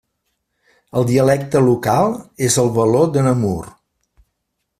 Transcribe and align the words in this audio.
El 1.01 1.05
dialecte 1.11 1.61
local 1.67 2.17
és 2.49 2.59
el 2.65 2.73
való 2.79 3.05
de 3.19 3.27
Namur. 3.29 3.57